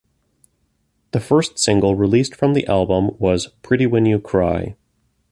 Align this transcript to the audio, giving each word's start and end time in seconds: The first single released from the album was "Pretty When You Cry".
The 1.11 1.19
first 1.19 1.59
single 1.59 1.93
released 1.93 2.33
from 2.33 2.55
the 2.55 2.65
album 2.65 3.11
was 3.19 3.49
"Pretty 3.61 3.85
When 3.85 4.07
You 4.07 4.17
Cry". 4.17 4.75